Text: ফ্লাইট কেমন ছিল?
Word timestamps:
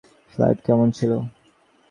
ফ্লাইট 0.33 0.57
কেমন 0.67 0.87
ছিল? 0.97 1.11